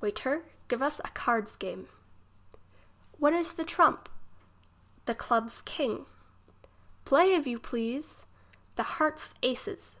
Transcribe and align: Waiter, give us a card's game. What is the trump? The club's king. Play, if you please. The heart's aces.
Waiter, 0.00 0.44
give 0.68 0.80
us 0.82 1.00
a 1.00 1.08
card's 1.10 1.56
game. 1.56 1.88
What 3.18 3.32
is 3.32 3.54
the 3.54 3.64
trump? 3.64 4.08
The 5.06 5.16
club's 5.16 5.62
king. 5.62 6.06
Play, 7.04 7.34
if 7.34 7.44
you 7.48 7.58
please. 7.58 8.24
The 8.76 8.84
heart's 8.84 9.34
aces. 9.42 9.96